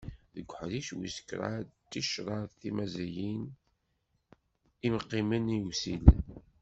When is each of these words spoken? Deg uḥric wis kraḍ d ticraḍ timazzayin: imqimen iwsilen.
Deg 0.33 0.47
uḥric 0.51 0.89
wis 0.97 1.17
kraḍ 1.27 1.63
d 1.67 1.69
ticraḍ 1.91 2.49
timazzayin: 2.59 3.43
imqimen 4.87 5.47
iwsilen. 5.57 6.23